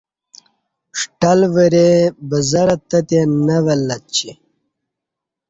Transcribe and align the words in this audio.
ݜٹل 0.99 1.39
وریئں 1.53 1.99
بزرہ 2.29 2.75
تتی 2.89 2.99
کہ 3.09 3.19
نہ 3.45 3.57
ولہ 3.65 3.97
ڄی 4.13 4.29